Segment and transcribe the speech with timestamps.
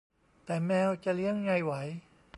[0.45, 1.73] แต่แมวจะเลี้ยงไงไหว